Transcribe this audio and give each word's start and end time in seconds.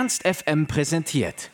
Ernst 0.00 0.26
FM 0.26 0.66
präsentiert. 0.66 1.50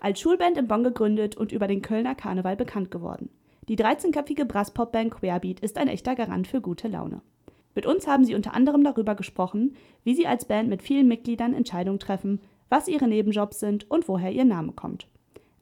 Als 0.00 0.20
Schulband 0.20 0.58
in 0.58 0.66
Bonn 0.66 0.82
gegründet 0.82 1.36
und 1.36 1.52
über 1.52 1.68
den 1.68 1.80
Kölner 1.80 2.16
Karneval 2.16 2.56
bekannt 2.56 2.90
geworden. 2.90 3.30
Die 3.68 3.76
13-köpfige 3.76 4.44
Brasspop-Band 4.44 5.12
Querbeat 5.12 5.60
ist 5.60 5.78
ein 5.78 5.86
echter 5.86 6.16
Garant 6.16 6.48
für 6.48 6.60
gute 6.60 6.88
Laune. 6.88 7.22
Mit 7.76 7.86
uns 7.86 8.08
haben 8.08 8.24
sie 8.24 8.34
unter 8.34 8.54
anderem 8.54 8.82
darüber 8.82 9.14
gesprochen, 9.14 9.76
wie 10.02 10.16
sie 10.16 10.26
als 10.26 10.44
Band 10.44 10.68
mit 10.68 10.82
vielen 10.82 11.06
Mitgliedern 11.06 11.54
Entscheidungen 11.54 12.00
treffen, 12.00 12.40
was 12.68 12.88
ihre 12.88 13.06
Nebenjobs 13.06 13.60
sind 13.60 13.88
und 13.88 14.08
woher 14.08 14.32
ihr 14.32 14.44
Name 14.44 14.72
kommt. 14.72 15.06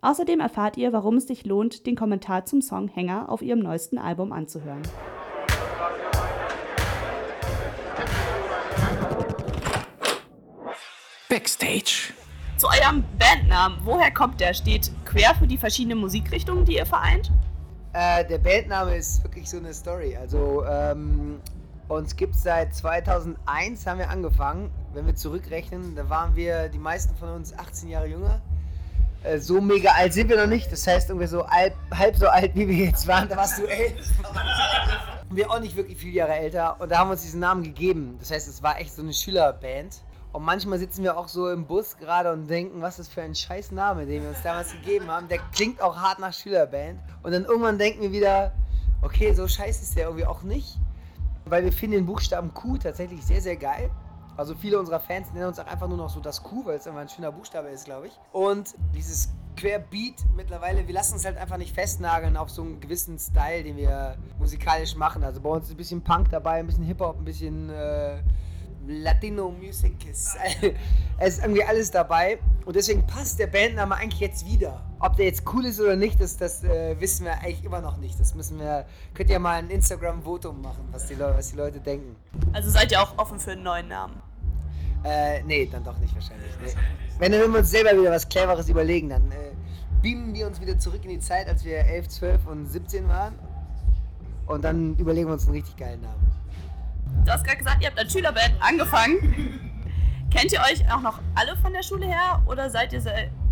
Außerdem 0.02 0.40
erfahrt 0.40 0.78
ihr, 0.78 0.92
warum 0.94 1.16
es 1.16 1.26
sich 1.26 1.44
lohnt, 1.44 1.86
den 1.86 1.94
Kommentar 1.94 2.46
zum 2.46 2.62
Song 2.62 2.88
Hänger 2.88 3.28
auf 3.28 3.42
ihrem 3.42 3.58
neuesten 3.58 3.98
Album 3.98 4.32
anzuhören. 4.32 4.82
Backstage. 11.28 12.14
Zu 12.56 12.66
eurem 12.68 13.04
Bandnamen, 13.18 13.78
woher 13.84 14.10
kommt 14.10 14.40
der? 14.40 14.54
Steht 14.54 14.90
quer 15.04 15.34
für 15.34 15.46
die 15.46 15.58
verschiedenen 15.58 15.98
Musikrichtungen, 15.98 16.64
die 16.64 16.76
ihr 16.76 16.86
vereint? 16.86 17.30
Äh, 17.92 18.24
der 18.26 18.38
Bandname 18.38 18.96
ist 18.96 19.22
wirklich 19.22 19.48
so 19.48 19.58
eine 19.58 19.72
Story. 19.74 20.16
Also 20.16 20.64
ähm, 20.64 21.40
uns 21.88 22.16
gibt 22.16 22.34
es 22.34 22.42
seit 22.42 22.74
2001, 22.74 23.86
haben 23.86 23.98
wir 23.98 24.08
angefangen. 24.08 24.70
Wenn 24.94 25.06
wir 25.06 25.14
zurückrechnen, 25.14 25.94
da 25.94 26.08
waren 26.08 26.36
wir, 26.36 26.68
die 26.68 26.78
meisten 26.78 27.14
von 27.16 27.30
uns 27.30 27.56
18 27.56 27.88
Jahre 27.90 28.06
jünger. 28.06 28.40
Äh, 29.22 29.38
so 29.38 29.60
mega 29.60 29.92
alt 29.92 30.12
sind 30.12 30.28
wir 30.28 30.36
noch 30.36 30.46
nicht. 30.46 30.72
Das 30.72 30.86
heißt, 30.86 31.10
irgendwie 31.10 31.26
so 31.26 31.46
halb, 31.46 31.74
halb 31.92 32.16
so 32.16 32.28
alt, 32.28 32.54
wie 32.54 32.68
wir 32.68 32.86
jetzt 32.86 33.06
waren. 33.06 33.28
Da 33.28 33.36
warst 33.36 33.58
du 33.58 33.66
elf. 33.66 33.92
wir 35.30 35.50
auch 35.50 35.60
nicht 35.60 35.76
wirklich 35.76 35.98
viele 35.98 36.12
Jahre 36.12 36.34
älter. 36.34 36.80
Und 36.80 36.90
da 36.90 36.98
haben 36.98 37.08
wir 37.08 37.12
uns 37.12 37.22
diesen 37.22 37.40
Namen 37.40 37.62
gegeben. 37.62 38.16
Das 38.18 38.30
heißt, 38.30 38.48
es 38.48 38.62
war 38.62 38.80
echt 38.80 38.94
so 38.94 39.02
eine 39.02 39.12
Schülerband. 39.12 40.00
Und 40.32 40.44
manchmal 40.44 40.78
sitzen 40.78 41.02
wir 41.02 41.18
auch 41.18 41.28
so 41.28 41.50
im 41.50 41.66
Bus 41.66 41.96
gerade 41.98 42.32
und 42.32 42.46
denken, 42.46 42.80
was 42.80 42.98
ist 42.98 43.12
für 43.12 43.22
ein 43.22 43.34
scheiß 43.34 43.72
Name, 43.72 44.06
den 44.06 44.22
wir 44.22 44.28
uns 44.30 44.42
damals 44.42 44.70
gegeben 44.72 45.08
haben. 45.08 45.28
Der 45.28 45.38
klingt 45.52 45.82
auch 45.82 45.96
hart 45.96 46.20
nach 46.20 46.32
Schülerband. 46.32 47.00
Und 47.22 47.32
dann 47.32 47.44
irgendwann 47.44 47.78
denken 47.78 48.02
wir 48.02 48.12
wieder, 48.12 48.52
okay, 49.02 49.34
so 49.34 49.46
scheiße 49.46 49.82
ist 49.82 49.96
der 49.96 50.04
irgendwie 50.04 50.26
auch 50.26 50.42
nicht. 50.42 50.78
Weil 51.44 51.64
wir 51.64 51.72
finden 51.72 51.96
den 51.96 52.06
Buchstaben 52.06 52.54
Q 52.54 52.78
tatsächlich 52.78 53.24
sehr, 53.24 53.40
sehr 53.40 53.56
geil. 53.56 53.90
Also 54.40 54.54
viele 54.54 54.78
unserer 54.78 55.00
Fans 55.00 55.30
nennen 55.34 55.48
uns 55.48 55.58
auch 55.58 55.66
einfach 55.66 55.86
nur 55.86 55.98
noch 55.98 56.08
so 56.08 56.18
das 56.18 56.42
Q, 56.42 56.64
weil 56.64 56.78
es 56.78 56.86
einfach 56.86 57.02
ein 57.02 57.10
schöner 57.10 57.30
Buchstabe 57.30 57.68
ist, 57.68 57.84
glaube 57.84 58.06
ich. 58.06 58.18
Und 58.32 58.74
dieses 58.94 59.28
Querbeat 59.54 60.14
mittlerweile, 60.34 60.86
wir 60.86 60.94
lassen 60.94 61.12
uns 61.12 61.26
halt 61.26 61.36
einfach 61.36 61.58
nicht 61.58 61.74
festnageln 61.74 62.38
auf 62.38 62.48
so 62.48 62.62
einen 62.62 62.80
gewissen 62.80 63.18
Style, 63.18 63.64
den 63.64 63.76
wir 63.76 64.16
musikalisch 64.38 64.96
machen. 64.96 65.24
Also 65.24 65.42
bei 65.42 65.50
uns 65.50 65.66
ist 65.66 65.72
ein 65.72 65.76
bisschen 65.76 66.02
Punk 66.02 66.30
dabei, 66.30 66.60
ein 66.60 66.66
bisschen 66.66 66.84
Hip-Hop, 66.84 67.18
ein 67.18 67.24
bisschen... 67.26 67.68
Äh, 67.68 68.22
Latino 68.86 69.50
Music 69.50 69.94
es 70.10 70.34
ist 71.18 71.42
irgendwie 71.42 71.62
alles 71.62 71.90
dabei. 71.90 72.38
Und 72.64 72.76
deswegen 72.76 73.06
passt 73.06 73.38
der 73.38 73.46
Bandname 73.46 73.94
eigentlich 73.94 74.20
jetzt 74.20 74.46
wieder. 74.46 74.84
Ob 74.98 75.16
der 75.16 75.26
jetzt 75.26 75.44
cool 75.52 75.64
ist 75.64 75.80
oder 75.80 75.96
nicht, 75.96 76.20
das, 76.20 76.36
das 76.36 76.64
äh, 76.64 76.98
wissen 76.98 77.24
wir 77.24 77.34
eigentlich 77.34 77.64
immer 77.64 77.80
noch 77.80 77.96
nicht. 77.98 78.18
Das 78.18 78.34
müssen 78.34 78.58
wir. 78.58 78.86
Könnt 79.14 79.30
ihr 79.30 79.38
mal 79.38 79.58
ein 79.58 79.70
Instagram-Votum 79.70 80.60
machen, 80.60 80.88
was 80.92 81.06
die, 81.06 81.18
was 81.18 81.50
die 81.50 81.56
Leute 81.56 81.80
denken. 81.80 82.16
Also 82.52 82.70
seid 82.70 82.90
ihr 82.92 83.00
auch 83.00 83.16
offen 83.18 83.38
für 83.38 83.52
einen 83.52 83.62
neuen 83.62 83.88
Namen? 83.88 84.20
Äh, 85.04 85.42
nee, 85.44 85.68
dann 85.70 85.84
doch 85.84 85.98
nicht 85.98 86.14
wahrscheinlich. 86.14 86.50
Nee. 86.62 86.72
Wenn 87.18 87.32
dann 87.32 87.52
wir 87.52 87.58
uns 87.60 87.70
selber 87.70 87.92
wieder 87.98 88.10
was 88.10 88.28
Cleveres 88.28 88.68
überlegen, 88.68 89.08
dann 89.08 89.30
äh, 89.30 89.52
beamen 90.02 90.34
wir 90.34 90.46
uns 90.46 90.60
wieder 90.60 90.78
zurück 90.78 91.00
in 91.04 91.10
die 91.10 91.20
Zeit, 91.20 91.48
als 91.48 91.64
wir 91.64 91.78
11, 91.78 92.08
12 92.08 92.46
und 92.46 92.66
17 92.66 93.08
waren. 93.08 93.34
Und 94.46 94.64
dann 94.64 94.96
überlegen 94.96 95.28
wir 95.28 95.34
uns 95.34 95.44
einen 95.44 95.54
richtig 95.54 95.76
geilen 95.76 96.00
Namen. 96.00 96.30
Du 97.24 97.30
hast 97.30 97.44
gerade 97.44 97.58
gesagt, 97.58 97.82
ihr 97.82 97.88
habt 97.88 97.98
als 97.98 98.12
Schülerband 98.12 98.54
angefangen. 98.60 99.60
Kennt 100.30 100.52
ihr 100.52 100.60
euch 100.60 100.90
auch 100.92 101.00
noch 101.00 101.20
alle 101.34 101.56
von 101.56 101.72
der 101.72 101.82
Schule 101.82 102.06
her 102.06 102.40
oder 102.46 102.70
seid 102.70 102.92
ihr 102.92 103.02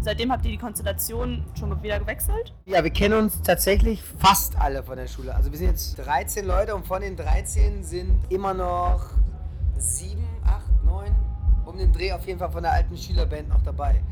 seitdem 0.01 0.31
habt 0.31 0.45
ihr 0.45 0.53
die 0.53 0.59
Konstellation 0.59 1.45
schon 1.59 1.83
wieder 1.83 1.99
gewechselt? 1.99 2.55
Ja, 2.67 2.85
wir 2.85 2.91
kennen 2.91 3.19
uns 3.19 3.43
tatsächlich 3.43 4.03
fast 4.03 4.57
alle 4.57 4.83
von 4.83 4.97
der 4.97 5.09
Schule. 5.09 5.35
Also 5.35 5.51
wir 5.51 5.59
sind 5.59 5.69
jetzt 5.69 5.99
13 5.99 6.47
Leute 6.47 6.75
und 6.77 6.87
von 6.87 7.03
den 7.03 7.17
13 7.17 7.83
sind 7.83 8.21
immer 8.31 8.55
noch 8.55 9.11
7, 9.77 10.18
8, 10.18 10.18
9 10.18 10.18
um 11.69 11.77
den 11.77 11.93
Dreh 11.93 12.13
auf 12.13 12.27
jeden 12.27 12.39
Fall 12.39 12.51
von 12.51 12.63
der 12.63 12.73
alten 12.73 12.97
Schülerband 12.97 13.49
noch 13.49 13.63
dabei. 13.63 14.03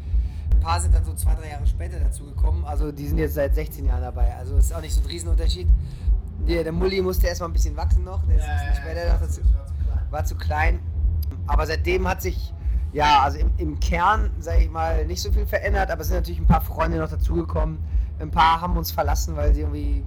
Ein 0.52 0.60
paar 0.60 0.80
sind 0.80 0.94
dann 0.94 1.04
so 1.04 1.14
zwei, 1.14 1.34
drei 1.34 1.50
Jahre 1.50 1.66
später 1.66 1.98
dazu 1.98 2.24
gekommen. 2.24 2.64
Also 2.64 2.92
die 2.92 3.06
sind 3.06 3.18
jetzt 3.18 3.34
seit 3.34 3.54
16 3.54 3.86
Jahren 3.86 4.02
dabei. 4.02 4.34
Also 4.36 4.56
ist 4.56 4.74
auch 4.74 4.80
nicht 4.80 4.94
so 4.94 5.00
ein 5.00 5.06
Riesenunterschied. 5.06 5.68
Der, 6.46 6.62
der 6.62 6.72
Mulli 6.72 7.00
musste 7.02 7.26
erstmal 7.26 7.48
ein 7.48 7.52
bisschen 7.52 7.76
wachsen 7.76 8.04
noch. 8.04 8.24
Der 8.26 8.36
ist 8.36 8.46
ja, 8.46 8.74
später 8.74 9.12
noch 9.12 9.20
dazu, 9.20 9.40
war 10.10 10.24
zu 10.24 10.36
klein. 10.36 10.80
Aber 11.46 11.66
seitdem 11.66 12.06
hat 12.06 12.22
sich, 12.22 12.52
ja, 12.92 13.22
also 13.22 13.38
im, 13.38 13.50
im 13.56 13.80
Kern, 13.80 14.30
sage 14.38 14.62
ich 14.62 14.70
mal, 14.70 15.06
nicht 15.06 15.22
so 15.22 15.32
viel 15.32 15.46
verändert. 15.46 15.90
Aber 15.90 16.02
es 16.02 16.08
sind 16.08 16.16
natürlich 16.16 16.40
ein 16.40 16.46
paar 16.46 16.60
Freunde 16.60 16.98
noch 16.98 17.10
dazugekommen. 17.10 17.78
Ein 18.18 18.30
paar 18.30 18.60
haben 18.60 18.76
uns 18.76 18.92
verlassen, 18.92 19.36
weil 19.36 19.54
sie 19.54 19.62
irgendwie 19.62 20.04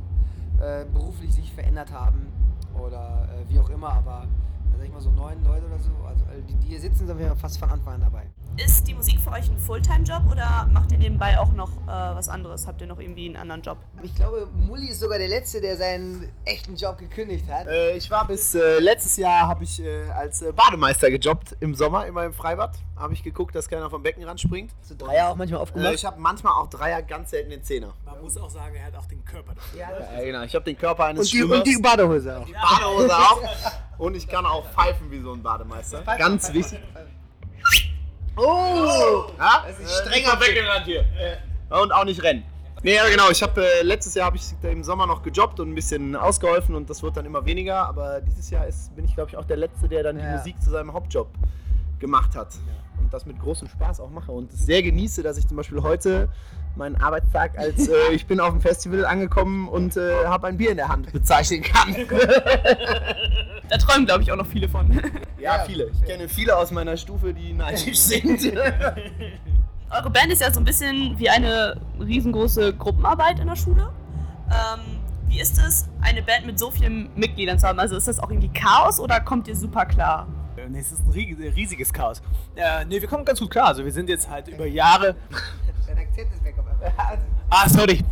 äh, 0.60 0.86
beruflich 0.86 1.34
sich 1.34 1.52
verändert 1.52 1.92
haben. 1.92 2.28
Oder 2.80 3.28
äh, 3.34 3.52
wie 3.52 3.60
auch 3.60 3.70
immer. 3.70 3.92
Aber 3.94 4.26
sag 4.80 4.88
ich 4.88 4.94
mal 4.94 5.02
so 5.02 5.12
neun 5.12 5.44
Leute 5.44 5.66
oder 5.66 5.78
so. 5.78 5.92
Also 6.08 6.24
die, 6.48 6.54
die 6.56 6.68
hier 6.68 6.80
sitzen, 6.80 7.06
sind 7.06 7.20
wir 7.20 7.36
fast 7.36 7.60
von 7.60 7.70
Anfang 7.70 7.96
an 7.96 8.02
dabei. 8.02 8.24
Ist 8.56 8.88
die 8.88 8.94
Musik 8.94 9.20
für 9.20 9.32
euch 9.32 9.50
ein 9.50 9.58
Fulltime-Job 9.58 10.24
oder 10.32 10.70
macht 10.72 10.92
ihr 10.94 10.98
nebenbei 10.98 11.38
auch 11.38 11.52
noch 11.52 11.70
äh, 11.70 11.88
was 11.88 12.30
anderes? 12.30 12.66
Habt 12.66 12.80
ihr 12.80 12.88
noch 12.88 13.00
irgendwie 13.00 13.26
einen 13.26 13.36
anderen 13.36 13.62
Job? 13.62 13.78
Ich 14.04 14.16
glaube, 14.16 14.48
Mulli 14.54 14.88
ist 14.88 15.02
sogar 15.02 15.18
der 15.18 15.28
Letzte, 15.28 15.60
der 15.60 15.76
seinen 15.76 16.30
echten 16.46 16.76
Job 16.76 16.98
gekündigt 16.98 17.46
hat. 17.50 17.68
Äh, 17.68 17.98
ich 17.98 18.10
war 18.10 18.26
bis 18.26 18.56
äh, 18.56 18.80
letztes 18.80 19.18
Jahr 19.18 19.48
habe 19.48 19.66
ich 19.66 19.82
äh, 19.82 20.10
als 20.12 20.42
äh, 20.42 20.54
Bademeister 20.54 21.12
gejobbt 21.12 21.58
im 21.60 21.76
Sommer, 21.76 22.06
immer 22.08 22.24
im 22.24 22.34
Freibad. 22.34 22.78
Habe 22.96 23.14
ich 23.14 23.24
geguckt, 23.24 23.56
dass 23.56 23.68
keiner 23.68 23.90
vom 23.90 24.02
Beckenrand 24.02 24.40
springt. 24.40 24.72
Hast 24.80 24.92
du 24.92 24.96
Dreier 24.96 25.30
auch 25.30 25.36
manchmal 25.36 25.60
aufgemacht? 25.60 25.92
Äh, 25.92 25.96
ich 25.96 26.06
habe 26.06 26.20
manchmal 26.20 26.54
auch 26.54 26.68
Dreier, 26.68 27.02
ganz 27.02 27.32
selten 27.32 27.50
den 27.50 27.64
Zehner. 27.64 27.94
Man 28.06 28.22
muss 28.22 28.38
auch 28.38 28.50
sagen, 28.50 28.76
er 28.76 28.86
hat 28.86 28.96
auch 28.96 29.08
den 29.08 29.24
Körper 29.26 29.56
dafür. 29.56 29.80
Ja, 29.80 29.90
ja 30.20 30.26
genau. 30.26 30.44
Ich 30.44 30.56
habe 30.56 30.66
den 30.66 30.78
Körper 30.78 31.06
eines 31.06 31.22
und 31.22 31.34
die, 31.34 31.44
Und 31.44 31.68
die 31.68 31.78
Badehose 31.82 32.40
auch. 32.40 32.46
Die 32.46 32.54
Badehose 32.54 33.18
auch. 33.18 33.42
Und 34.00 34.16
ich 34.16 34.28
kann 34.28 34.46
auch 34.46 34.66
pfeifen 34.72 35.12
wie 35.12 35.20
so 35.20 35.34
ein 35.34 35.44
Bademeister. 35.44 36.02
Ganz 36.18 36.52
wichtig. 36.54 36.80
Oh! 38.36 39.26
Ja? 39.38 39.66
Das 39.68 39.80
ist 39.80 40.00
strenger 40.00 40.40
Weggerannt 40.40 40.86
hier. 40.86 41.06
Und 41.70 41.92
auch 41.92 42.06
nicht 42.06 42.24
rennen. 42.24 42.44
Nee, 42.82 42.96
ja 42.96 43.08
genau. 43.10 43.30
Ich 43.30 43.44
habe 43.44 43.62
äh, 43.62 43.82
letztes 43.84 44.16
Jahr 44.16 44.28
habe 44.28 44.38
ich 44.38 44.54
im 44.64 44.84
Sommer 44.84 45.06
noch 45.06 45.22
gejobbt 45.22 45.60
und 45.60 45.70
ein 45.70 45.76
bisschen 45.76 46.16
ausgeholfen 46.16 46.76
und 46.76 46.90
das 46.90 47.04
wird 47.04 47.18
dann 47.18 47.26
immer 47.26 47.46
weniger. 47.46 47.86
Aber 47.88 48.22
dieses 48.22 48.50
Jahr 48.50 48.66
ist, 48.68 48.96
bin 48.96 49.04
ich 49.04 49.16
glaube 49.16 49.30
ich 49.32 49.38
auch 49.38 49.44
der 49.44 49.58
Letzte, 49.58 49.90
der 49.90 50.04
dann 50.04 50.18
ja. 50.18 50.26
die 50.26 50.38
Musik 50.38 50.62
zu 50.62 50.70
seinem 50.70 50.94
Hauptjob 50.94 51.28
gemacht 52.00 52.36
hat. 52.38 52.54
Ja. 52.54 52.89
Und 53.00 53.14
das 53.14 53.26
mit 53.26 53.40
großem 53.40 53.68
Spaß 53.68 54.00
auch 54.00 54.10
mache 54.10 54.32
und 54.32 54.52
sehr 54.52 54.84
genieße, 54.84 55.24
dass 55.24 55.38
ich 55.38 55.48
zum 55.48 55.58
Beispiel 55.58 55.82
heute 55.82 56.30
meinen 56.76 56.96
Arbeitstag 56.96 57.58
als 57.58 57.88
äh, 57.88 57.94
ich 58.14 58.26
bin 58.26 58.40
auf 58.40 58.52
dem 58.52 58.62
Festival 58.62 59.06
angekommen 59.06 59.68
und 59.68 59.98
äh, 59.98 60.26
habe 60.26 60.48
ein 60.48 60.58
Bier 60.58 60.72
in 60.72 60.78
der 60.78 60.88
Hand 60.88 61.12
bezeichnen 61.12 61.62
kann. 61.62 61.96
da 63.70 63.78
träumen, 63.78 64.06
glaube 64.06 64.24
ich, 64.24 64.32
auch 64.32 64.38
noch 64.38 64.48
viele 64.48 64.70
von. 64.70 64.90
Ja, 65.40 65.64
viele. 65.66 65.90
Ich 65.94 66.04
kenne 66.04 66.28
viele 66.28 66.58
aus 66.58 66.70
meiner 66.70 66.98
Stufe, 66.98 67.34
die 67.34 67.54
neidisch 67.54 67.98
sind. 67.98 68.42
Eure 69.90 70.10
Band 70.10 70.34
ist 70.34 70.42
ja 70.42 70.52
so 70.52 70.60
ein 70.60 70.66
bisschen 70.66 71.18
wie 71.18 71.30
eine 71.30 71.80
riesengroße 71.98 72.74
Gruppenarbeit 72.74 73.40
in 73.40 73.48
der 73.48 73.56
Schule. 73.56 73.90
Ähm, 74.50 75.00
wie 75.30 75.40
ist 75.40 75.58
es, 75.58 75.88
eine 76.02 76.22
Band 76.22 76.46
mit 76.46 76.60
so 76.60 76.72
vielen 76.72 77.10
Mitgliedern 77.16 77.58
zu 77.58 77.68
haben? 77.68 77.80
Also 77.80 77.96
ist 77.96 78.10
das 78.10 78.20
auch 78.20 78.30
irgendwie 78.30 78.50
Chaos 78.50 79.00
oder 79.00 79.22
kommt 79.22 79.48
ihr 79.48 79.56
super 79.56 79.86
klar? 79.86 80.28
Nee, 80.70 80.80
es 80.80 80.92
ist 80.92 81.02
ein 81.06 81.12
riesiges 81.12 81.92
Chaos. 81.94 82.22
Äh, 82.56 82.86
nee, 82.86 83.02
wir 83.02 83.08
kommen 83.08 83.26
ganz 83.26 83.40
gut 83.40 83.50
klar. 83.50 83.68
Also 83.68 83.84
wir 83.84 83.92
sind 83.92 84.10
jetzt 84.10 84.30
halt 84.30 84.48
über 84.50 84.66
Jahre. 84.66 85.16
Dein 85.88 85.98
Akzent 85.98 86.34
ist 86.34 86.44
weg 86.44 86.56
auf 86.60 86.66
einmal. 86.98 87.20
Ah, 87.50 87.68
sorry. 87.70 88.04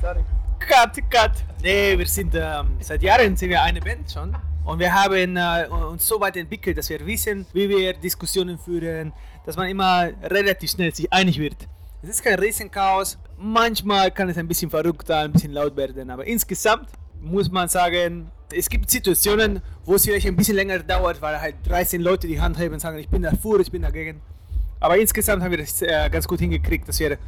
sorry. 0.00 0.24
Cut, 0.58 1.10
cut. 1.10 1.32
Nee, 1.62 1.96
wir 1.98 2.06
sind 2.06 2.34
ähm, 2.34 2.76
seit 2.80 3.02
Jahren 3.02 3.36
sind 3.36 3.50
wir 3.50 3.62
eine 3.62 3.80
Band 3.80 4.10
schon. 4.10 4.34
Und 4.64 4.80
wir 4.80 4.92
haben 4.92 5.36
äh, 5.36 5.66
uns 5.68 6.06
so 6.08 6.20
weit 6.20 6.36
entwickelt, 6.36 6.76
dass 6.76 6.88
wir 6.88 7.04
wissen, 7.06 7.46
wie 7.52 7.68
wir 7.68 7.92
Diskussionen 7.92 8.58
führen, 8.58 9.12
dass 9.44 9.56
man 9.56 9.68
immer 9.68 10.08
relativ 10.24 10.70
schnell 10.70 10.92
sich 10.92 11.12
einig 11.12 11.38
wird. 11.38 11.68
Es 12.02 12.08
ist 12.08 12.24
kein 12.24 12.38
Riesenchaos. 12.38 13.16
Manchmal 13.38 14.10
kann 14.10 14.28
es 14.28 14.36
ein 14.38 14.48
bisschen 14.48 14.70
verrückt 14.70 15.06
sein, 15.06 15.26
ein 15.26 15.32
bisschen 15.32 15.52
laut 15.52 15.76
werden, 15.76 16.10
aber 16.10 16.26
insgesamt 16.26 16.88
muss 17.20 17.50
man 17.50 17.68
sagen, 17.68 18.30
es 18.52 18.68
gibt 18.68 18.90
Situationen, 18.90 19.60
wo 19.84 19.94
es 19.94 20.04
vielleicht 20.04 20.26
ein 20.26 20.36
bisschen 20.36 20.56
länger 20.56 20.78
dauert, 20.80 21.20
weil 21.20 21.40
halt 21.40 21.56
13 21.64 22.00
Leute 22.00 22.26
die 22.26 22.40
Hand 22.40 22.58
heben 22.58 22.74
und 22.74 22.80
sagen, 22.80 22.98
ich 22.98 23.08
bin 23.08 23.22
dafür, 23.22 23.60
ich 23.60 23.70
bin 23.70 23.82
dagegen. 23.82 24.20
Aber 24.80 24.98
insgesamt 24.98 25.42
haben 25.42 25.50
wir 25.50 25.58
das 25.58 25.80
äh, 25.82 26.08
ganz 26.10 26.28
gut 26.28 26.40
hingekriegt, 26.40 26.88
dass 26.88 26.98
wir, 27.00 27.18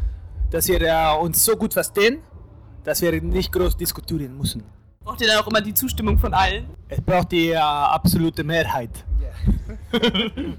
dass 0.51 0.69
wir 0.69 0.81
äh, 0.81 1.17
uns 1.21 1.45
so 1.45 1.57
gut 1.57 1.73
verstehen, 1.73 2.19
dass 2.85 3.03
wir 3.03 3.21
nicht 3.21 3.53
groß 3.53 3.77
diskutieren 3.77 4.37
müssen. 4.37 4.63
Braucht 5.05 5.21
ihr 5.21 5.29
dann 5.29 5.39
auch 5.39 5.47
immer 5.47 5.61
die 5.61 5.75
Zustimmung 5.75 6.19
von 6.19 6.35
allen? 6.35 6.67
Es 6.89 7.01
braucht 7.01 7.33
die 7.33 7.51
äh, 7.51 7.57
absolute 7.57 8.45
Mehrheit. 8.45 8.91
Yeah. 9.21 10.01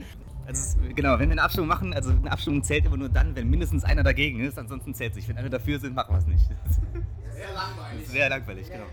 Also 0.50 0.80
genau, 0.96 1.20
wenn 1.20 1.30
wir 1.30 1.34
eine 1.34 1.44
Abstimmung 1.44 1.68
machen, 1.68 1.94
also 1.94 2.10
eine 2.10 2.32
Abstimmung 2.32 2.64
zählt 2.64 2.84
immer 2.84 2.98
nur 2.98 3.10
dann, 3.10 3.36
wenn 3.36 3.48
mindestens 3.52 3.84
einer 3.84 4.02
dagegen 4.02 4.40
ist, 4.40 4.58
ansonsten 4.58 4.96
zählt 4.96 5.14
sich. 5.14 5.30
Wenn 5.30 5.38
alle 5.38 5.52
dafür 5.52 5.80
sind, 5.80 5.94
machen 5.94 6.16
wir 6.16 6.18
es 6.18 6.26
nicht. 6.26 6.44
Sehr 7.36 7.54
langweilig. 7.54 8.08
Sehr 8.08 8.30
langweilig, 8.30 8.68
genau. 8.68 8.86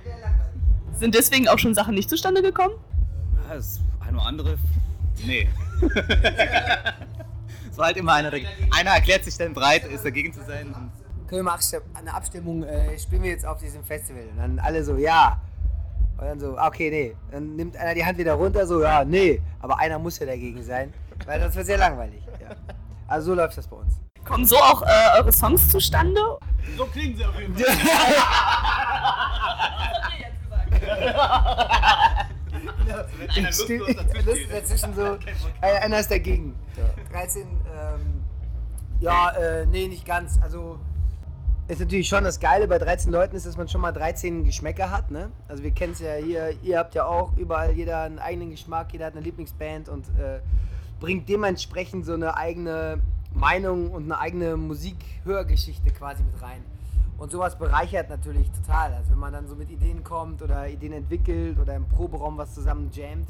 Sind 0.98 1.14
deswegen 1.14 1.48
auch 1.48 1.58
schon 1.58 1.74
Sachen 1.74 1.94
nicht 1.94 2.08
zustande 2.08 2.42
gekommen? 2.42 2.74
Ja, 3.48 3.54
das 3.54 3.80
eine 4.00 4.16
oder 4.16 4.26
andere. 4.26 4.58
Nee. 5.24 5.48
es 7.70 7.78
war 7.78 7.86
halt 7.86 7.96
immer 7.96 8.14
einer 8.14 8.30
dagegen. 8.30 8.48
Einer 8.76 8.90
erklärt 8.90 9.24
sich 9.24 9.36
dann 9.36 9.52
bereit, 9.52 9.84
ist 9.84 10.04
dagegen 10.04 10.32
zu 10.32 10.40
sein. 10.44 10.74
Können 11.28 11.40
wir 11.40 11.42
mal 11.42 11.58
eine 11.94 12.14
Abstimmung, 12.14 12.62
äh, 12.62 12.98
spielen 12.98 13.22
wir 13.22 13.30
jetzt 13.30 13.44
auf 13.44 13.58
diesem 13.58 13.84
Festival? 13.84 14.22
Und 14.30 14.38
dann 14.38 14.58
alle 14.58 14.84
so, 14.84 14.96
ja. 14.96 15.40
Und 16.18 16.24
dann 16.24 16.40
so, 16.40 16.56
okay, 16.58 16.90
nee. 16.90 17.16
Dann 17.30 17.56
nimmt 17.56 17.76
einer 17.76 17.94
die 17.94 18.04
Hand 18.04 18.16
wieder 18.16 18.34
runter, 18.34 18.66
so, 18.66 18.82
ja, 18.82 19.04
nee. 19.04 19.42
Aber 19.60 19.78
einer 19.78 19.98
muss 19.98 20.18
ja 20.18 20.26
dagegen 20.26 20.62
sein, 20.62 20.94
weil 21.26 21.40
das 21.40 21.54
wird 21.54 21.66
sehr 21.66 21.78
langweilig. 21.78 22.22
Ja. 22.40 22.56
Also 23.06 23.32
so 23.32 23.34
läuft 23.34 23.58
das 23.58 23.66
bei 23.66 23.76
uns. 23.76 23.94
Kommen 24.24 24.46
so 24.46 24.56
auch 24.56 24.82
äh, 24.82 25.18
eure 25.18 25.32
Songs 25.32 25.68
zustande? 25.68 26.20
So 26.76 26.86
klingen 26.86 27.16
sie 27.16 27.24
auf 27.24 27.38
jeden 27.38 27.56
Fall. 27.56 27.74
Einer 33.36 33.48
lustlos 33.48 33.88
dazwischen 34.50 34.94
so, 34.94 35.18
einer 35.60 36.00
ist 36.00 36.10
dagegen. 36.10 36.54
13, 37.12 37.42
ähm, 37.42 38.24
ja, 39.00 39.30
äh, 39.30 39.66
nee, 39.66 39.88
nicht 39.88 40.06
ganz. 40.06 40.38
Also 40.42 40.78
ist 41.68 41.80
natürlich 41.80 42.08
schon 42.08 42.24
das 42.24 42.38
Geile 42.38 42.68
bei 42.68 42.78
13 42.78 43.10
Leuten 43.10 43.34
ist, 43.36 43.44
dass 43.44 43.56
man 43.56 43.68
schon 43.68 43.80
mal 43.80 43.92
13 43.92 44.44
Geschmäcker 44.44 44.90
hat, 44.90 45.10
ne? 45.10 45.30
Also 45.48 45.62
wir 45.62 45.72
kennen 45.72 45.94
es 45.94 45.98
ja 45.98 46.14
hier, 46.14 46.54
ihr 46.62 46.78
habt 46.78 46.94
ja 46.94 47.06
auch 47.06 47.36
überall 47.36 47.72
jeder 47.72 48.02
einen 48.02 48.20
eigenen 48.20 48.50
Geschmack, 48.50 48.92
jeder 48.92 49.06
hat 49.06 49.14
eine 49.14 49.22
Lieblingsband 49.22 49.88
und 49.88 50.06
äh, 50.18 50.40
bringt 51.00 51.28
dementsprechend 51.28 52.06
so 52.06 52.14
eine 52.14 52.36
eigene 52.36 53.00
Meinung 53.34 53.90
und 53.90 54.04
eine 54.04 54.18
eigene 54.18 54.56
Musikhörgeschichte 54.56 55.90
quasi 55.90 56.22
mit 56.22 56.40
rein. 56.40 56.64
Und 57.18 57.32
sowas 57.32 57.58
bereichert 57.58 58.10
natürlich 58.10 58.50
total. 58.50 58.92
Also 58.92 59.12
wenn 59.12 59.18
man 59.18 59.32
dann 59.32 59.46
so 59.46 59.54
mit 59.54 59.70
Ideen 59.70 60.04
kommt 60.04 60.42
oder 60.42 60.68
Ideen 60.68 60.92
entwickelt 60.92 61.58
oder 61.58 61.74
im 61.74 61.88
Proberaum 61.88 62.36
was 62.36 62.54
zusammen 62.54 62.90
jammt, 62.92 63.28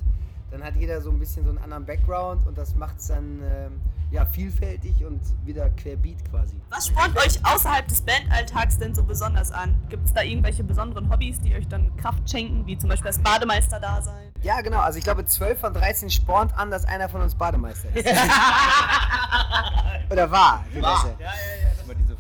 dann 0.51 0.63
hat 0.63 0.77
jeder 0.77 1.01
so 1.01 1.11
ein 1.11 1.19
bisschen 1.19 1.45
so 1.45 1.51
einen 1.51 1.59
anderen 1.59 1.85
Background 1.85 2.47
und 2.47 2.57
das 2.57 2.75
macht 2.77 2.99
es 2.99 3.09
dann 3.09 3.41
ähm, 3.43 3.81
ja, 4.11 4.25
vielfältig 4.25 5.05
und 5.05 5.21
wieder 5.45 5.69
querbeat 5.71 6.25
quasi. 6.31 6.55
Was 6.71 6.87
spornt 6.87 7.17
euch 7.19 7.45
außerhalb 7.45 7.89
des 7.89 8.01
Bandalltags 8.03 8.79
denn 8.79 8.95
so 8.95 9.03
besonders 9.03 9.51
an? 9.51 9.75
Gibt 9.89 10.07
es 10.07 10.15
da 10.15 10.23
irgendwelche 10.23 10.63
besonderen 10.63 11.11
Hobbys, 11.11 11.41
die 11.41 11.55
euch 11.55 11.67
dann 11.67 11.95
Kraft 11.97 12.31
schenken, 12.31 12.65
wie 12.67 12.79
zum 12.79 12.89
Beispiel 12.89 13.09
das 13.09 13.19
Bademeister-Dasein? 13.19 14.33
Ja, 14.43 14.61
genau. 14.61 14.79
Also 14.79 14.99
ich 14.99 15.05
glaube, 15.05 15.25
12 15.25 15.59
von 15.59 15.75
13 15.75 16.11
spornt 16.11 16.57
an, 16.57 16.71
dass 16.71 16.85
einer 16.85 17.09
von 17.09 17.21
uns 17.21 17.35
Bademeister 17.35 17.89
ist. 17.95 18.07
Oder 20.11 20.31
war. 20.31 20.65
War. 20.75 20.75
Ja, 20.75 21.15
ja, 21.19 21.27
ja. 21.27 21.33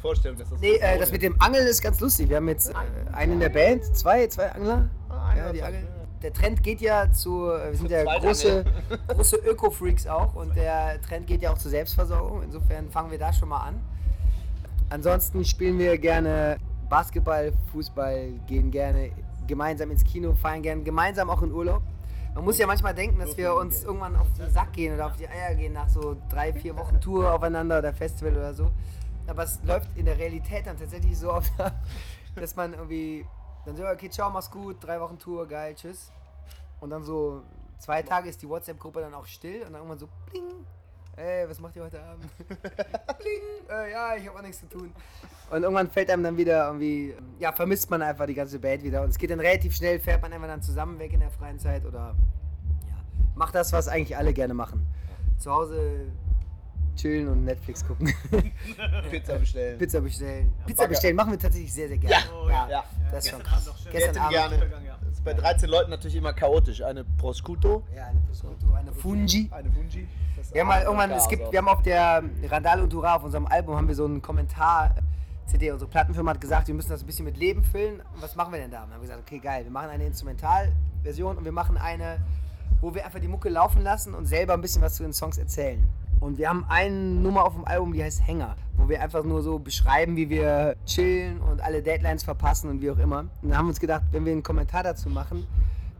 Vorstellung, 0.07 0.39
dass 0.39 0.51
das. 0.51 0.61
Nee, 0.61 0.77
äh, 0.77 0.99
das 0.99 1.13
mit 1.13 1.23
dem 1.23 1.41
Angeln 1.41 1.67
ist 1.67 1.83
ganz 1.83 2.01
lustig. 2.01 2.29
Wir 2.29 2.37
haben 2.37 2.49
jetzt 2.49 2.71
äh, 2.71 2.75
einen 3.13 3.33
in 3.35 3.41
der 3.41 3.49
Band, 3.49 3.85
zwei, 3.97 4.27
zwei 4.29 4.53
Angler. 4.53 4.89
Ah, 5.09 5.35
ja, 5.37 5.53
die 5.53 5.63
Angeln 5.63 5.87
der 6.23 6.33
Trend 6.33 6.63
geht 6.63 6.81
ja 6.81 7.13
zu, 7.13 7.51
äh, 7.51 7.71
wir 7.71 7.77
sind 7.77 7.91
ja 7.91 8.03
große, 8.03 8.65
große 9.09 9.37
Öko-Freaks 9.37 10.07
auch 10.07 10.35
und 10.35 10.57
der 10.57 11.01
Trend 11.03 11.27
geht 11.27 11.43
ja 11.43 11.53
auch 11.53 11.59
zur 11.59 11.71
Selbstversorgung. 11.71 12.43
Insofern 12.43 12.91
fangen 12.91 13.11
wir 13.11 13.19
da 13.19 13.33
schon 13.33 13.49
mal 13.49 13.61
an. 13.61 13.81
Ansonsten 14.91 15.45
spielen 15.45 15.79
wir 15.79 15.99
gerne 15.99 16.57
Basketball, 16.89 17.53
Fußball, 17.73 18.33
gehen 18.47 18.71
gerne 18.71 19.11
gemeinsam 19.47 19.91
ins 19.91 20.05
Kino, 20.05 20.35
feiern 20.35 20.63
gerne 20.63 20.83
gemeinsam 20.83 21.31
auch 21.31 21.43
in 21.43 21.53
Urlaub. 21.53 21.83
Man 22.35 22.45
muss 22.45 22.59
ja 22.59 22.67
manchmal 22.67 22.95
denken, 22.95 23.19
dass 23.19 23.37
wir 23.37 23.55
uns 23.55 23.85
irgendwann 23.85 24.15
auf 24.17 24.27
den 24.35 24.51
Sack 24.51 24.73
gehen 24.75 24.95
oder 24.95 25.07
auf 25.07 25.17
die 25.17 25.27
Eier 25.27 25.55
gehen 25.55 25.73
nach 25.73 25.89
so 25.89 26.17
drei, 26.29 26.53
vier 26.53 26.77
Wochen 26.77 27.01
Tour 27.01 27.33
aufeinander 27.33 27.79
oder 27.79 27.93
Festival 27.93 28.37
oder 28.37 28.53
so. 28.53 28.71
Aber 29.27 29.43
es 29.43 29.61
läuft 29.65 29.97
in 29.97 30.07
der 30.07 30.19
Realität 30.19 30.67
dann 30.67 30.77
tatsächlich 30.77 31.19
so 31.19 31.31
auf, 31.31 31.51
dass 32.37 32.57
man 32.57 32.75
irgendwie 32.75 33.27
dann 33.65 33.77
so, 33.77 33.87
okay, 33.87 34.09
ciao, 34.09 34.31
mach's 34.31 34.51
gut, 34.51 34.77
drei 34.81 35.01
Wochen 35.01 35.19
Tour, 35.19 35.47
geil, 35.47 35.75
tschüss. 35.75 36.13
Und 36.81 36.91
dann 36.91 37.03
so 37.03 37.43
zwei 37.79 38.03
Tage 38.03 38.29
ist 38.29 38.41
die 38.43 38.49
WhatsApp-Gruppe 38.49 39.01
dann 39.01 39.15
auch 39.15 39.27
still 39.27 39.63
und 39.63 39.73
dann 39.73 39.77
irgendwann 39.77 39.99
so, 39.99 40.09
bling, 40.31 40.45
ey, 41.17 41.49
was 41.49 41.59
macht 41.61 41.75
ihr 41.77 41.85
heute 41.85 42.01
Abend? 42.01 42.27
bling, 42.49 43.69
äh, 43.71 43.91
ja, 43.91 44.15
ich 44.17 44.29
habe 44.29 44.39
auch 44.39 44.43
nichts 44.43 44.61
zu 44.61 44.69
tun. 44.69 44.93
Und 45.51 45.63
irgendwann 45.63 45.91
fällt 45.91 46.11
einem 46.11 46.23
dann 46.23 46.37
wieder 46.37 46.67
irgendwie, 46.67 47.15
ja, 47.39 47.53
vermisst 47.53 47.91
man 47.91 48.03
einfach 48.03 48.27
die 48.27 48.35
ganze 48.35 48.59
Band 48.59 48.83
wieder. 48.83 49.03
Und 49.03 49.11
es 49.11 49.19
geht 49.19 49.31
dann 49.31 49.41
relativ 49.41 49.75
schnell, 49.75 49.99
fährt 49.99 50.23
man 50.23 50.33
einfach 50.33 50.49
dann 50.49 50.63
zusammen 50.63 50.99
weg 50.99 51.13
in 51.13 51.21
der 51.21 51.31
freien 51.31 51.59
Zeit 51.59 51.85
oder 51.85 52.15
ja, 52.87 53.25
macht 53.35 53.55
das, 53.55 53.73
was 53.73 53.89
eigentlich 53.89 54.17
alle 54.17 54.33
gerne 54.33 54.55
machen. 54.55 54.87
Zu 55.39 55.53
Hause 55.53 56.07
chillen 56.97 57.29
und 57.29 57.45
Netflix 57.45 57.87
gucken. 57.87 58.13
Pizza 59.11 59.39
bestellen. 59.39 59.79
Pizza 59.79 60.01
bestellen. 60.01 60.53
Pizza 60.67 60.87
bestellen 60.87 61.17
machen 61.17 61.33
wir 61.33 61.39
tatsächlich 61.39 61.73
sehr, 61.73 61.89
sehr 61.89 61.99
gerne. 61.99 62.25
Ja, 62.49 62.49
ja. 62.49 62.69
ja. 62.71 62.85
Das 63.11 63.25
ist 63.25 63.31
schon 63.31 63.43
krass. 63.43 63.71
Gestern 63.91 64.19
Abend. 64.19 64.33
Gerne. 64.33 64.59
Das 65.05 65.13
ist 65.13 65.25
bei 65.25 65.35
13 65.35 65.69
Leuten 65.69 65.91
natürlich 65.91 66.17
immer 66.17 66.33
chaotisch. 66.33 66.83
Eine 66.83 67.05
Prosciutto. 67.05 67.85
Ja, 67.95 68.07
eine 68.07 68.21
Prosciutto, 68.21 68.75
eine 68.75 68.93
Fungi. 68.93 69.49
Eine 69.53 69.71
Fungi. 69.71 70.09
Wir 70.53 70.61
haben 70.61 70.69
mal 70.69 70.83
irgendwann, 70.83 71.11
es 71.11 71.29
gibt, 71.29 71.51
wir 71.51 71.59
haben 71.59 71.69
auf 71.69 71.83
der 71.83 72.23
Randale 72.49 72.83
und 72.83 72.93
Hurra 72.95 73.17
auf 73.17 73.25
unserem 73.25 73.47
Album 73.47 73.77
haben 73.77 73.89
wir 73.89 73.95
so 73.95 74.05
einen 74.05 74.23
Kommentar 74.23 74.95
CD. 75.47 75.71
Unsere 75.71 75.91
Plattenfirma 75.91 76.33
hat 76.33 76.41
gesagt, 76.41 76.69
wir 76.69 76.75
müssen 76.75 76.91
das 76.91 77.03
ein 77.03 77.07
bisschen 77.07 77.25
mit 77.25 77.37
Leben 77.37 77.65
füllen. 77.65 78.03
Was 78.21 78.37
machen 78.37 78.53
wir 78.53 78.61
denn 78.61 78.71
da? 78.71 78.83
Und 78.83 78.89
dann 78.89 78.95
haben 78.95 79.01
wir 79.03 79.09
gesagt, 79.09 79.23
okay, 79.27 79.39
geil, 79.39 79.65
wir 79.65 79.71
machen 79.71 79.91
eine 79.91 80.07
Instrumentalversion 80.07 81.39
und 81.39 81.45
wir 81.45 81.53
machen 81.53 81.77
eine, 81.77 82.19
wo 82.81 82.95
wir 82.95 83.05
einfach 83.05 83.21
die 83.21 83.29
Mucke 83.29 83.49
laufen 83.49 83.83
lassen 83.83 84.15
und 84.15 84.27
selber 84.27 84.55
ein 84.55 84.61
bisschen 84.61 84.83
was 84.83 84.97
zu 84.97 85.03
den 85.03 85.13
Songs 85.13 85.39
erzählen. 85.39 85.87
Und 86.27 86.39
wir 86.39 86.49
haben 86.49 86.65
eine 86.69 86.93
Nummer 86.93 87.45
auf 87.45 87.55
dem 87.55 87.65
Album, 87.67 87.93
die 87.93 88.03
heißt 88.03 88.27
Hänger, 88.27 88.57
wo 88.77 88.89
wir 88.89 89.01
einfach 89.01 89.23
nur 89.23 89.43
so 89.43 89.61
beschreiben, 89.61 90.17
wie 90.17 90.29
wir 90.29 90.75
chillen 90.85 91.41
und 91.41 91.61
alle 91.61 91.85
Deadlines 91.85 92.25
verpassen 92.25 92.69
und 92.69 92.81
wie 92.81 92.91
auch 92.91 92.99
immer. 92.99 93.21
Und 93.21 93.51
dann 93.51 93.57
haben 93.57 93.67
wir 93.67 93.69
uns 93.69 93.79
gedacht, 93.79 94.03
wenn 94.11 94.25
wir 94.25 94.33
einen 94.33 94.43
Kommentar 94.43 94.83
dazu 94.83 95.09
machen, 95.09 95.47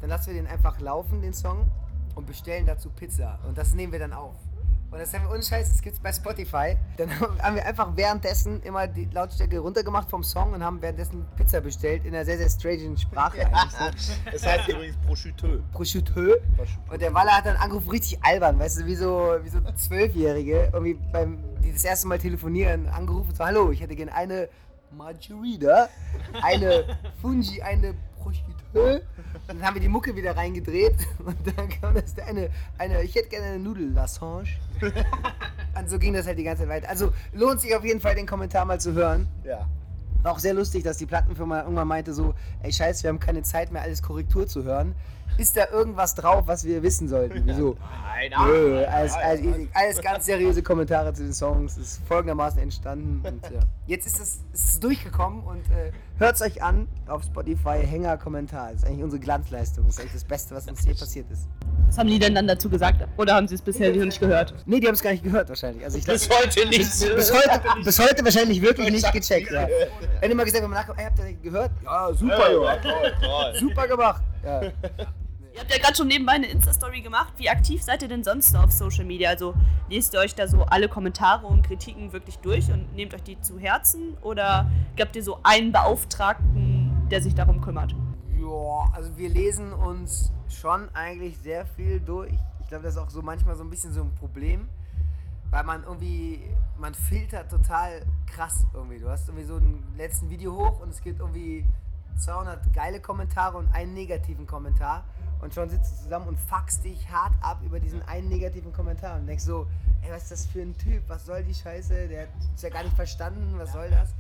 dann 0.01 0.11
lassen 0.11 0.35
wir 0.35 0.35
den 0.35 0.49
einfach 0.49 0.81
laufen, 0.81 1.23
den 1.23 1.33
Song, 1.33 1.69
und 2.17 2.27
bestellen 2.27 2.67
dazu 2.67 2.91
Pizza. 2.91 3.39
Und 3.47 3.57
das 3.57 3.73
nehmen 3.77 3.93
wir 3.93 4.01
dann 4.01 4.13
auf. 4.13 4.35
Und 4.91 5.01
das 5.01 5.13
haben 5.13 5.25
wir 5.25 5.35
unscheiß, 5.35 5.71
das 5.71 5.83
gibt's 5.83 5.99
bei 5.99 6.13
Spotify. 6.13 6.77
Dann 6.97 7.11
haben 7.43 7.57
wir 7.57 7.67
einfach 7.67 7.97
währenddessen 7.97 8.63
immer 8.63 8.87
die 8.87 9.07
Lautstärke 9.07 9.59
runtergemacht 9.59 10.09
vom 10.09 10.23
Song 10.23 10.53
und 10.53 10.63
haben 10.63 10.81
währenddessen 10.81 11.27
Pizza 11.37 11.61
bestellt 11.61 12.05
in 12.05 12.15
einer 12.15 12.25
sehr, 12.25 12.39
sehr 12.39 12.49
strange 12.49 12.97
Sprache 12.97 13.47
eigentlich. 13.47 14.19
Das 14.31 14.47
heißt 14.47 14.69
übrigens 14.69 14.97
Prosciutto. 15.05 15.49
Prosciutto. 15.73 16.35
Und 16.91 17.01
der 17.01 17.13
Waller 17.13 17.33
hat 17.33 17.47
dann 17.47 17.57
angerufen, 17.57 17.91
richtig 17.91 18.19
albern, 18.23 18.59
weißt 18.59 18.81
du, 18.81 18.87
wie 18.87 18.95
so, 18.95 19.37
wie 19.43 19.49
so 19.49 19.59
Zwölfjährige, 19.77 20.71
irgendwie 20.73 20.95
beim, 21.13 21.39
die 21.63 21.73
das 21.73 21.85
erste 21.85 22.07
Mal 22.07 22.19
telefonieren, 22.19 22.89
angerufen, 22.89 23.35
so, 23.35 23.45
hallo, 23.45 23.71
ich 23.73 23.81
hätte 23.81 23.97
gerne 23.97 24.15
eine 24.15 24.49
Margarita, 24.93 25.89
eine 26.43 26.97
Fungi, 27.21 27.61
eine 27.61 27.95
Prosciutto 28.23 29.01
dann 29.47 29.63
haben 29.63 29.75
wir 29.75 29.81
die 29.81 29.89
Mucke 29.89 30.17
wieder 30.17 30.37
reingedreht 30.37 30.97
und 31.25 31.37
dann 31.57 31.69
kam 31.69 31.95
das 31.95 32.19
eine, 32.27 32.51
eine 32.79 33.03
ich 33.03 33.15
hätte 33.15 33.29
gerne 33.29 33.47
eine 33.47 33.59
Nudellassange. 33.59 34.49
und 35.79 35.91
so 35.91 35.99
ging 35.99 36.15
das 36.15 36.27
halt 36.27 36.39
die 36.39 36.45
ganze 36.45 36.63
Zeit 36.63 36.71
weiter. 36.71 36.89
Also 36.89 37.13
lohnt 37.33 37.61
sich 37.61 37.75
auf 37.75 37.85
jeden 37.85 38.01
Fall, 38.01 38.15
den 38.15 38.27
Kommentar 38.27 38.65
mal 38.65 38.81
zu 38.81 38.93
hören. 38.93 39.29
Ja. 39.45 39.69
War 40.23 40.33
auch 40.33 40.39
sehr 40.39 40.55
lustig, 40.55 40.83
dass 40.83 40.97
die 40.97 41.07
Plattenfirma 41.07 41.63
irgendwann 41.63 41.89
meinte 41.89 42.13
so, 42.13 42.35
ey 42.63 42.73
scheiße, 42.73 43.05
wir 43.05 43.11
haben 43.11 43.21
keine 43.21 43.43
Zeit 43.43 43.71
mehr, 43.71 43.83
alles 43.83 44.03
Korrektur 44.03 44.47
zu 44.47 44.65
hören. 44.65 44.95
Ist 45.39 45.57
da 45.57 45.69
irgendwas 45.71 46.15
drauf, 46.15 46.45
was 46.47 46.65
wir 46.65 46.83
wissen 46.83 47.09
sollten? 47.09 47.43
Wieso? 47.45 47.77
Nein, 47.79 48.31
nein. 48.31 48.49
Nö, 48.49 48.85
alles, 48.85 49.15
alles, 49.15 49.41
alles, 49.75 50.01
ganz 50.01 50.25
seriöse 50.25 50.63
Kommentare 50.63 51.13
zu 51.13 51.25
den 51.25 51.35
Songs. 51.35 51.77
Ist 51.77 52.01
folgendermaßen 52.07 52.61
entstanden. 52.61 53.21
Und 53.27 53.45
ja. 53.45 53.61
jetzt 53.87 54.07
ist 54.07 54.19
es, 54.19 54.41
ist 54.53 54.69
es 54.71 54.81
durchgekommen 54.81 55.43
und 55.43 55.63
äh, 55.71 55.93
hört 56.19 56.37
es 56.37 56.43
euch 56.43 56.63
an 56.63 56.89
auf 57.07 57.23
Spotify. 57.25 57.87
Hänger-Kommentar. 57.87 58.73
Das 58.73 58.83
ist 58.83 58.89
eigentlich 58.89 59.05
unsere 59.05 59.21
Glanzleistung. 59.21 59.85
Das 59.85 59.97
ist 59.97 60.01
eigentlich 60.01 60.15
das 60.15 60.25
Beste, 60.25 60.55
was 60.55 60.67
uns 60.69 60.85
hier 60.85 60.95
passiert 60.95 61.31
ist. 61.31 61.49
Was 61.87 61.99
haben 61.99 62.09
die 62.09 62.19
denn 62.19 62.35
dann 62.35 62.49
dazu 62.49 62.69
gesagt? 62.69 63.07
Oder 63.17 63.35
haben 63.35 63.47
sie 63.47 63.55
es 63.55 63.63
bisher 63.63 63.95
noch 63.95 64.05
nicht 64.05 64.19
gehört? 64.19 64.55
Nee, 64.67 64.81
die 64.81 64.87
haben 64.87 64.95
es 64.95 65.03
gar 65.03 65.13
nicht 65.13 65.23
gehört 65.23 65.49
wahrscheinlich. 65.49 65.85
Also 65.85 65.99
ich 65.99 66.05
bis 66.05 66.29
heute 66.29 66.69
nicht. 66.69 66.79
Bis, 66.79 67.01
bis, 67.15 67.33
heute, 67.33 67.61
bis 67.85 67.99
heute 67.99 68.25
wahrscheinlich 68.25 68.61
wirklich 68.61 68.91
nicht 68.91 69.13
gecheckt. 69.13 69.51
Ja. 69.51 69.69
Wenn 70.21 70.31
immer 70.31 70.45
gesagt, 70.45 70.65
wenn 70.65 70.71
man 70.71 70.81
nachkommt, 70.81 70.99
ey, 70.99 71.05
habt 71.05 71.19
ihr 71.19 71.33
gehört? 71.35 71.71
Ja, 71.85 72.13
super, 72.13 72.51
ja, 72.53 72.77
toll, 72.77 73.13
toll. 73.21 73.55
Super 73.61 73.87
gemacht. 73.87 74.23
Ja. 74.47 74.63
Ihr 75.57 75.63
habt 75.63 75.73
ja 75.73 75.79
gerade 75.79 75.97
schon 75.97 76.09
nebenbei 76.09 76.33
eine 76.33 76.49
Insta-Story 76.49 77.01
gemacht. 77.01 77.33
Wie 77.39 77.49
aktiv 77.49 77.83
seid 77.83 78.03
ihr 78.03 78.09
denn 78.09 78.23
sonst 78.23 78.55
auf 78.55 78.71
Social 78.73 79.07
Media? 79.07 79.31
Also 79.31 79.55
lest 79.89 80.13
ihr 80.13 80.21
euch 80.21 80.35
da 80.35 80.47
so 80.47 80.65
alle 80.65 80.87
Kommentare 80.87 81.47
und 81.47 81.63
Kritiken 81.63 82.13
wirklich 82.13 82.39
durch 82.41 82.71
und 82.71 82.95
nehmt 82.95 83.15
euch 83.15 83.23
die 83.23 83.41
zu 83.41 83.59
Herzen? 83.59 84.19
Oder 84.21 84.71
habt 85.01 85.17
ihr 85.17 85.23
so 85.23 85.39
einen 85.45 85.73
Beauftragten, 85.73 87.09
der 87.11 87.23
sich 87.23 87.35
darum 87.35 87.63
kümmert? 87.63 87.95
Ja, 88.39 88.93
also 88.93 89.17
wir 89.17 89.31
lesen 89.31 89.73
uns 89.73 90.31
schon 90.51 90.91
eigentlich 90.95 91.39
sehr 91.39 91.65
viel 91.65 92.01
durch. 92.01 92.35
Ich 92.61 92.69
glaube, 92.69 92.85
das 92.85 92.97
ist 92.97 93.01
auch 93.01 93.09
so 93.09 93.23
manchmal 93.23 93.57
so 93.57 93.65
ein 93.65 93.71
bisschen 93.71 93.95
so 93.95 94.03
ein 94.03 94.15
Problem, 94.15 94.69
weil 95.51 95.65
man 95.65 95.85
irgendwie, 95.85 96.51
man 96.79 96.93
filtert 96.93 97.51
total 97.51 98.03
krass 98.27 98.67
irgendwie. 98.75 98.99
Du 98.99 99.09
hast 99.09 99.27
irgendwie 99.27 99.47
so 99.47 99.57
ein 99.57 99.83
letzten 99.97 100.29
Video 100.29 100.55
hoch 100.55 100.81
und 100.81 100.91
es 100.91 101.01
gibt 101.01 101.21
irgendwie 101.21 101.65
200 102.17 102.73
geile 102.73 103.01
Kommentare 103.01 103.57
und 103.59 103.73
einen 103.75 103.95
negativen 103.95 104.47
Kommentar 104.47 105.05
und 105.41 105.55
schon 105.55 105.69
sitzt 105.69 105.93
du 105.93 106.03
zusammen 106.05 106.29
und 106.29 106.39
fuckst 106.39 106.85
dich 106.85 107.11
hart 107.11 107.33
ab 107.41 107.61
über 107.65 107.79
diesen 107.79 108.03
einen 108.03 108.29
negativen 108.29 108.73
Kommentar 108.73 109.19
und 109.19 109.27
denkst 109.27 109.45
so, 109.45 109.67
ey, 110.03 110.11
was 110.11 110.25
ist 110.25 110.33
das 110.33 110.47
für 110.47 110.63
ein 110.63 110.77
Typ? 110.77 111.03
Was 111.09 111.27
soll 111.27 111.43
die 111.43 111.55
Scheiße? 111.55 112.09
Der 112.09 112.23
hat 112.23 112.29
es 112.55 112.63
ja 112.63 112.71
gar 112.71 112.83
nicht 112.83 112.97
verstanden, 112.97 113.55
was 113.59 113.73
soll 113.73 113.91
das? 113.91 114.15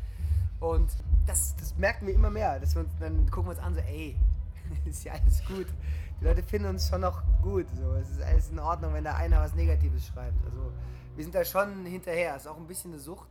Und 0.60 0.90
das, 1.26 1.56
das 1.56 1.76
merken 1.76 2.06
wir 2.06 2.14
immer 2.14 2.30
mehr, 2.30 2.60
dass 2.60 2.74
wir 2.74 2.82
uns, 2.82 2.90
dann 3.00 3.30
gucken 3.30 3.46
wir 3.46 3.56
uns 3.56 3.60
an, 3.60 3.74
so, 3.74 3.80
ey, 3.80 4.16
ist 4.84 5.04
ja 5.04 5.12
alles 5.12 5.44
gut. 5.46 5.66
Die 6.20 6.24
Leute 6.24 6.42
finden 6.42 6.68
uns 6.68 6.88
schon 6.88 7.02
noch 7.02 7.22
gut. 7.42 7.66
So. 7.74 7.94
Es 7.94 8.10
ist 8.10 8.22
alles 8.22 8.50
in 8.50 8.58
Ordnung, 8.58 8.94
wenn 8.94 9.04
da 9.04 9.14
einer 9.14 9.40
was 9.40 9.54
Negatives 9.54 10.06
schreibt. 10.06 10.44
Also 10.44 10.72
wir 11.14 11.24
sind 11.24 11.34
da 11.34 11.44
schon 11.44 11.84
hinterher. 11.84 12.36
Es 12.36 12.42
ist 12.42 12.48
auch 12.48 12.56
ein 12.56 12.66
bisschen 12.66 12.92
eine 12.92 13.00
Sucht, 13.00 13.28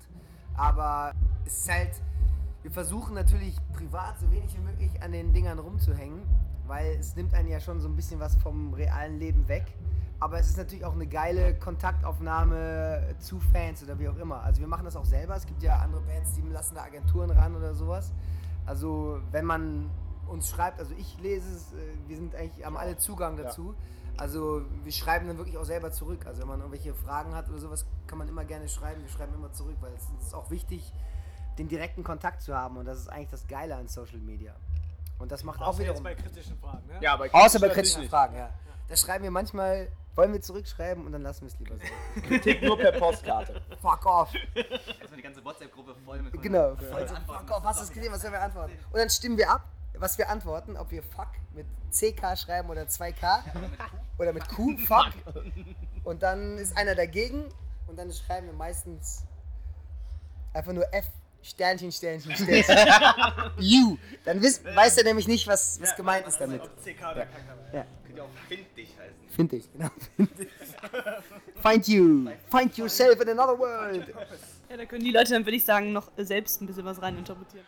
aber 0.56 1.14
es 1.46 1.58
ist 1.58 1.72
halt, 1.72 2.02
wir 2.66 2.72
versuchen 2.72 3.14
natürlich 3.14 3.56
privat 3.74 4.20
so 4.20 4.32
wenig 4.32 4.58
wie 4.58 4.62
möglich 4.62 4.90
an 5.04 5.12
den 5.12 5.34
Dingern 5.34 5.60
rumzuhängen, 5.60 6.24
weil 6.66 6.96
es 7.00 7.16
nimmt 7.16 7.36
einen 7.36 7.48
ja 7.48 7.60
schon 7.60 7.80
so 7.80 7.88
ein 7.88 7.96
bisschen 7.96 8.20
was 8.20 8.36
vom 8.38 8.74
realen 8.74 9.20
Leben 9.20 9.48
weg. 9.48 9.66
Aber 10.20 10.40
es 10.40 10.48
ist 10.48 10.58
natürlich 10.58 10.84
auch 10.84 10.96
eine 10.96 11.06
geile 11.06 11.54
Kontaktaufnahme 11.60 13.18
zu 13.20 13.40
Fans 13.40 13.84
oder 13.84 14.00
wie 14.00 14.10
auch 14.10 14.18
immer. 14.18 14.42
Also 14.42 14.62
wir 14.62 14.68
machen 14.68 14.84
das 14.84 14.96
auch 14.96 15.06
selber. 15.06 15.36
Es 15.36 15.46
gibt 15.46 15.62
ja 15.62 15.76
andere 15.76 16.02
Bands, 16.02 16.34
die 16.34 16.42
lassen 16.42 16.74
da 16.74 16.82
Agenturen 16.82 17.30
ran 17.30 17.56
oder 17.56 17.76
sowas. 17.76 18.12
Also 18.66 19.20
wenn 19.30 19.46
man 19.46 19.92
uns 20.28 20.50
schreibt, 20.50 20.80
also 20.80 20.96
ich 20.98 21.20
lese 21.22 21.48
es, 21.48 21.72
äh, 21.74 21.76
wir 22.08 22.16
sind 22.16 22.34
eigentlich, 22.34 22.66
haben 22.66 22.78
alle 22.78 22.98
Zugang 22.98 23.38
dazu. 23.38 23.76
Also 24.18 24.64
wir 24.84 24.92
schreiben 24.92 25.28
dann 25.28 25.38
wirklich 25.38 25.60
auch 25.60 25.66
selber 25.66 25.92
zurück. 25.92 26.26
Also 26.26 26.42
wenn 26.42 26.48
man 26.48 26.62
irgendwelche 26.62 26.96
Fragen 26.96 27.36
hat 27.36 27.48
oder 27.48 27.60
sowas, 27.60 27.86
kann 28.08 28.18
man 28.18 28.28
immer 28.28 28.44
gerne 28.44 28.68
schreiben. 28.68 29.04
Wir 29.04 29.10
schreiben 29.10 29.36
immer 29.36 29.54
zurück, 29.54 29.76
weil 29.82 29.94
es 29.94 30.26
ist 30.26 30.34
auch 30.34 30.50
wichtig, 30.50 30.92
den 31.58 31.68
direkten 31.68 32.04
Kontakt 32.04 32.42
zu 32.42 32.56
haben. 32.56 32.78
Und 32.78 32.86
das 32.86 33.00
ist 33.00 33.08
eigentlich 33.08 33.30
das 33.32 33.48
Geile 33.48 33.76
an 33.76 33.88
Social 33.88 34.18
Media. 34.20 34.56
Und 35.20 35.32
das 35.32 35.44
macht 35.44 35.62
auch 35.62 35.68
Außer 35.68 35.80
wiederum. 35.80 35.96
jetzt 35.96 36.04
bei 36.04 36.16
kritischen 36.16 36.58
Fragen, 36.60 36.86
ne? 36.88 36.98
Ja, 37.02 37.16
bei 37.16 37.34
Außer 37.34 37.60
bei 37.60 37.70
kritischen 37.70 38.02
nicht. 38.02 38.10
Fragen, 38.10 38.36
ja. 38.36 38.50
Da 38.88 38.96
schreiben 38.98 39.24
wir 39.24 39.32
manchmal, 39.32 39.88
wollen 40.16 40.34
wir 40.34 40.42
zurückschreiben 40.42 41.06
und 41.06 41.12
dann 41.14 41.22
lassen 41.22 41.42
wir 41.42 41.48
es 41.48 41.58
lieber 41.60 41.76
so. 41.76 42.22
Kritik 42.28 42.62
nur 42.62 42.78
per 42.78 42.92
Postkarte. 42.92 43.62
Fuck 43.82 44.06
off. 44.06 44.34
Erstmal 44.54 45.18
die 45.18 45.22
ganze 45.24 45.44
WhatsApp-Gruppe 45.44 45.96
voll 46.06 46.22
mit 46.22 46.42
Genau. 46.42 46.76
voll 46.76 47.02
Antworten. 47.02 47.26
fuck 47.48 47.52
off, 47.58 47.64
hast 47.64 47.80
du 47.80 47.84
es 47.86 47.92
gesehen, 47.92 48.12
was 48.12 48.22
sollen 48.22 48.34
wir 48.34 48.42
antworten? 48.42 48.74
Und 48.92 48.98
dann 49.00 49.10
stimmen 49.10 49.38
wir 49.38 49.50
ab, 49.50 49.62
was 49.98 50.18
wir 50.18 50.30
antworten, 50.30 50.76
ob 50.78 50.92
wir 50.92 51.02
fuck 51.02 51.30
mit 51.54 51.66
CK 51.92 52.38
schreiben 52.38 52.70
oder 52.70 52.84
2K 52.84 53.40
oder 54.20 54.34
mit 54.34 54.48
Q, 54.50 54.78
fuck. 54.86 55.08
Und 56.04 56.22
dann 56.22 56.58
ist 56.58 56.78
einer 56.78 56.94
dagegen 56.94 57.46
und 57.88 57.98
dann 57.98 58.12
schreiben 58.12 58.48
wir 58.48 58.54
meistens 58.54 59.24
einfach 60.54 60.74
nur 60.74 60.94
F, 60.94 61.06
Sternchen, 61.46 61.92
Sternchen, 61.92 62.36
Sternchen. 62.36 62.76
U. 63.60 63.98
Dann 64.24 64.42
wisst, 64.42 64.66
weiß 64.66 64.98
er 64.98 65.04
nämlich 65.04 65.28
nicht, 65.28 65.46
was, 65.48 65.80
was 65.80 65.96
gemeint 65.96 66.26
ist 66.28 66.38
damit. 66.42 66.62
CK 66.84 67.02
oder 67.12 67.26
KK. 67.26 67.74
Ja, 67.74 67.86
Könnte 68.04 68.18
ja 68.18 68.24
auch 68.24 68.30
find 68.50 68.78
dich 68.78 68.90
heißen. 68.98 69.16
finde 69.30 69.56
ich, 69.58 69.72
genau. 69.72 69.90
Find 71.62 71.88
you. 71.88 72.30
Find 72.50 72.78
yourself 72.78 73.22
in 73.22 73.30
another 73.30 73.58
world. 73.58 74.08
Ja, 74.70 74.78
da 74.78 74.86
können 74.86 75.04
die 75.04 75.12
Leute 75.12 75.34
dann, 75.34 75.46
würde 75.46 75.58
ich 75.58 75.66
sagen, 75.66 75.94
noch 75.94 76.12
selbst 76.18 76.62
ein 76.62 76.68
bisschen 76.68 76.86
was 76.86 77.02
reininterpretieren. 77.02 77.66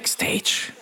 Backstage. 0.00 0.79